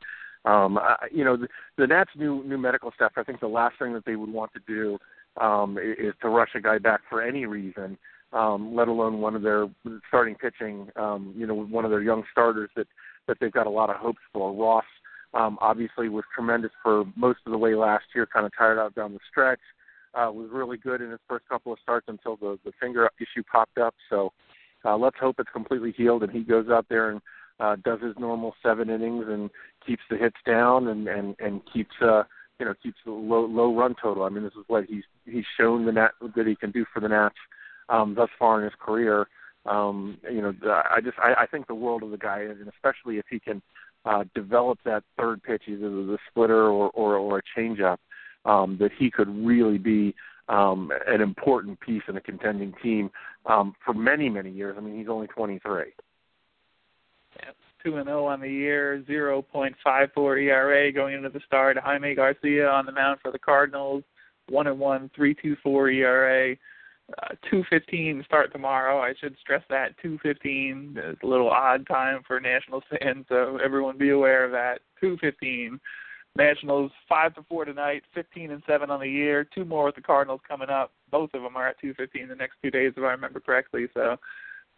um, 0.45 0.77
I, 0.77 0.95
you 1.11 1.23
know, 1.23 1.37
the, 1.37 1.47
the 1.77 1.87
Nats' 1.87 2.11
new 2.15 2.43
new 2.43 2.57
medical 2.57 2.91
staff. 2.95 3.13
I 3.17 3.23
think 3.23 3.39
the 3.39 3.47
last 3.47 3.75
thing 3.79 3.93
that 3.93 4.05
they 4.05 4.15
would 4.15 4.31
want 4.31 4.51
to 4.53 4.59
do 4.67 4.97
um, 5.43 5.77
is 5.77 6.13
to 6.21 6.29
rush 6.29 6.49
a 6.55 6.61
guy 6.61 6.77
back 6.77 7.01
for 7.09 7.21
any 7.21 7.45
reason, 7.45 7.97
um, 8.33 8.75
let 8.75 8.87
alone 8.87 9.19
one 9.19 9.35
of 9.35 9.41
their 9.41 9.67
starting 10.07 10.35
pitching. 10.35 10.89
Um, 10.95 11.33
you 11.37 11.47
know, 11.47 11.55
one 11.55 11.85
of 11.85 11.91
their 11.91 12.01
young 12.01 12.23
starters 12.31 12.69
that 12.75 12.87
that 13.27 13.37
they've 13.39 13.51
got 13.51 13.67
a 13.67 13.71
lot 13.71 13.89
of 13.89 13.97
hopes 13.97 14.21
for. 14.33 14.53
Ross 14.53 14.85
um, 15.33 15.57
obviously 15.61 16.09
was 16.09 16.25
tremendous 16.33 16.71
for 16.81 17.05
most 17.15 17.39
of 17.45 17.51
the 17.51 17.57
way 17.57 17.75
last 17.75 18.05
year. 18.13 18.25
Kind 18.25 18.45
of 18.45 18.51
tired 18.57 18.79
out 18.79 18.95
down 18.95 19.13
the 19.13 19.19
stretch. 19.29 19.61
Uh, 20.13 20.31
was 20.31 20.47
really 20.51 20.77
good 20.77 21.01
in 21.01 21.09
his 21.09 21.19
first 21.27 21.47
couple 21.49 21.73
of 21.73 21.79
starts 21.81 22.05
until 22.07 22.35
the 22.35 22.59
the 22.65 22.71
finger 22.79 23.09
issue 23.19 23.43
popped 23.51 23.77
up. 23.77 23.95
So 24.09 24.31
uh, 24.85 24.97
let's 24.97 25.17
hope 25.19 25.35
it's 25.39 25.49
completely 25.51 25.93
healed 25.95 26.23
and 26.23 26.31
he 26.31 26.43
goes 26.43 26.69
out 26.69 26.85
there 26.89 27.11
and 27.11 27.21
uh, 27.59 27.75
does 27.83 28.01
his 28.01 28.15
normal 28.19 28.53
seven 28.63 28.89
innings 28.89 29.25
and 29.27 29.49
keeps 29.85 30.01
the 30.09 30.17
hits 30.17 30.37
down 30.45 30.87
and 30.87 31.07
and 31.07 31.35
and 31.39 31.61
keeps 31.71 31.93
uh 32.01 32.23
you 32.59 32.65
know 32.65 32.73
keeps 32.81 32.97
the 33.05 33.11
low 33.11 33.45
low 33.45 33.75
run 33.75 33.95
total. 34.01 34.23
I 34.23 34.29
mean, 34.29 34.43
this 34.43 34.53
is 34.53 34.63
what 34.67 34.85
he's 34.85 35.03
he's 35.25 35.45
shown 35.59 35.85
the 35.85 35.91
Nat 35.91 36.11
that 36.35 36.47
he 36.47 36.55
can 36.55 36.71
do 36.71 36.85
for 36.93 36.99
the 36.99 37.09
Nats 37.09 37.35
um, 37.89 38.15
thus 38.15 38.29
far 38.37 38.59
in 38.59 38.63
his 38.65 38.73
career. 38.79 39.27
Um, 39.65 40.17
you 40.29 40.41
know, 40.41 40.53
I 40.65 40.99
just 41.01 41.17
I, 41.19 41.33
I 41.41 41.45
think 41.45 41.67
the 41.67 41.75
world 41.75 42.03
of 42.03 42.11
the 42.11 42.17
guy, 42.17 42.39
and 42.41 42.67
especially 42.67 43.17
if 43.17 43.25
he 43.29 43.39
can 43.39 43.61
uh, 44.05 44.23
develop 44.35 44.79
that 44.85 45.03
third 45.17 45.41
pitch, 45.43 45.63
either 45.67 45.89
the 45.89 46.17
splitter 46.29 46.67
or 46.67 46.89
or, 46.91 47.15
or 47.15 47.39
a 47.39 47.59
changeup, 47.59 47.97
um, 48.45 48.77
that 48.79 48.91
he 48.97 49.09
could 49.09 49.29
really 49.45 49.77
be 49.77 50.15
um, 50.49 50.91
an 51.07 51.21
important 51.21 51.79
piece 51.79 52.03
in 52.07 52.17
a 52.17 52.21
contending 52.21 52.73
team 52.81 53.09
um, 53.45 53.75
for 53.83 53.93
many, 53.93 54.29
many 54.29 54.51
years. 54.51 54.75
I 54.77 54.81
mean, 54.81 54.97
he's 54.97 55.09
only 55.09 55.27
23. 55.27 55.85
Yeah, 57.37 57.49
two 57.83 57.97
and 57.97 58.05
zero 58.05 58.23
oh 58.23 58.27
on 58.27 58.41
the 58.41 58.49
year, 58.49 59.03
0.54 59.07 60.43
ERA 60.43 60.91
going 60.91 61.15
into 61.15 61.29
the 61.29 61.41
start. 61.45 61.77
Jaime 61.77 62.15
Garcia 62.15 62.69
on 62.69 62.85
the 62.85 62.91
mound 62.91 63.19
for 63.21 63.31
the 63.31 63.39
Cardinals, 63.39 64.03
one 64.49 64.67
and 64.67 64.79
one, 64.79 65.09
3.24 65.17 65.95
ERA. 65.95 66.55
Uh, 67.21 67.35
2:15 67.51 68.23
start 68.23 68.51
tomorrow. 68.53 69.01
I 69.01 69.13
should 69.19 69.35
stress 69.37 69.61
that 69.69 69.95
2:15 70.01 70.97
is 70.97 71.17
a 71.21 71.27
little 71.27 71.49
odd 71.49 71.85
time 71.85 72.23
for 72.25 72.39
Nationals 72.39 72.83
fans, 72.89 73.25
so 73.27 73.57
everyone 73.57 73.97
be 73.97 74.11
aware 74.11 74.45
of 74.45 74.51
that. 74.51 74.81
2:15 75.01 75.79
Nationals 76.35 76.91
five 77.07 77.35
to 77.35 77.43
four 77.43 77.63
tonight, 77.65 78.03
fifteen 78.13 78.51
and 78.51 78.63
seven 78.65 78.89
on 78.89 78.99
the 78.99 79.07
year. 79.07 79.45
Two 79.53 79.65
more 79.65 79.85
with 79.85 79.95
the 79.95 80.01
Cardinals 80.01 80.41
coming 80.47 80.69
up. 80.69 80.91
Both 81.11 81.33
of 81.33 81.43
them 81.43 81.55
are 81.55 81.67
at 81.67 81.79
two 81.79 81.93
fifteen 81.93 82.27
the 82.27 82.35
next 82.35 82.55
two 82.63 82.71
days, 82.71 82.93
if 82.97 83.03
I 83.03 83.11
remember 83.11 83.39
correctly. 83.39 83.87
So 83.93 84.17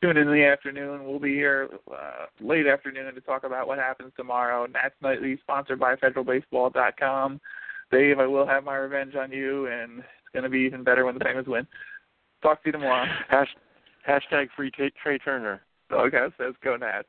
tune 0.02 0.18
in 0.18 0.28
in 0.28 0.34
the 0.34 0.46
afternoon. 0.46 1.06
We'll 1.06 1.20
be 1.20 1.34
here 1.34 1.70
uh, 1.90 2.26
late 2.42 2.68
afternoon 2.68 3.14
to 3.14 3.22
talk 3.22 3.46
about 3.46 3.68
what 3.68 3.78
happens 3.78 4.12
tomorrow. 4.18 4.66
Nats 4.66 4.96
Nightly, 5.02 5.38
sponsored 5.42 5.80
by 5.80 5.96
FederalBaseball.com. 5.96 7.40
Dave, 7.92 8.20
I 8.20 8.28
will 8.28 8.48
have 8.48 8.64
my 8.64 8.76
revenge 8.76 9.16
on 9.16 9.32
you, 9.32 9.68
and 9.68 10.00
it's 10.00 10.34
going 10.34 10.44
to 10.44 10.50
be 10.50 10.60
even 10.60 10.84
better 10.84 11.06
when 11.06 11.14
the 11.14 11.24
Penguins 11.24 11.48
win. 11.48 11.66
Talk 12.42 12.64
to 12.64 12.68
you 12.68 12.72
tomorrow. 12.74 13.06
Hash, 13.30 13.56
hashtag 14.08 14.48
free 14.56 14.72
Trea 14.72 15.20
Turner. 15.20 15.62
Doghouse 15.90 16.34
says 16.38 16.56
go 16.64 16.76
Nats. 16.76 17.08